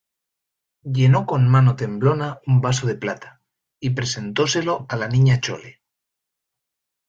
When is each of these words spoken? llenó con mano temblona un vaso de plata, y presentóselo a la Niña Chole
llenó 0.95 1.27
con 1.27 1.47
mano 1.47 1.75
temblona 1.75 2.39
un 2.47 2.59
vaso 2.59 2.87
de 2.87 2.95
plata, 2.95 3.39
y 3.79 3.91
presentóselo 3.91 4.87
a 4.89 4.95
la 4.95 5.07
Niña 5.07 5.39
Chole 5.39 5.83